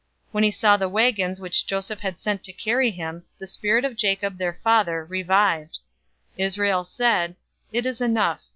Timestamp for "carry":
2.51-2.89